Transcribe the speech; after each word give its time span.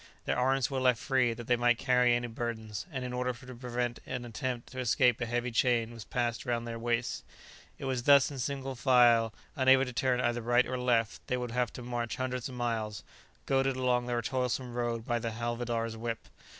Their 0.25 0.35
arms 0.39 0.71
were 0.71 0.81
left 0.81 0.99
free, 0.99 1.33
that 1.35 1.45
they 1.45 1.55
might 1.55 1.77
carry 1.77 2.15
any 2.15 2.25
burdens, 2.25 2.87
and 2.91 3.05
in 3.05 3.13
order 3.13 3.33
to 3.33 3.53
prevent 3.53 3.99
an 4.07 4.25
attempt 4.25 4.71
to 4.71 4.79
escape 4.79 5.21
a 5.21 5.27
heavy 5.27 5.51
chain 5.51 5.93
was 5.93 6.05
passed 6.05 6.43
round 6.43 6.65
their 6.67 6.79
waists. 6.79 7.21
It 7.77 7.85
was 7.85 8.01
thus 8.01 8.31
in 8.31 8.39
single 8.39 8.73
file, 8.73 9.31
unable 9.55 9.85
to 9.85 9.93
turn 9.93 10.19
either 10.19 10.41
right 10.41 10.65
or 10.65 10.79
left, 10.79 11.27
they 11.27 11.37
would 11.37 11.51
have 11.51 11.71
to 11.73 11.83
march 11.83 12.15
hundreds 12.15 12.49
of 12.49 12.55
miles, 12.55 13.03
goaded 13.45 13.75
along 13.75 14.07
their 14.07 14.23
toilsome 14.23 14.73
road 14.73 15.05
by 15.05 15.19
the 15.19 15.33
havildar's 15.33 15.95
whip. 15.95 16.27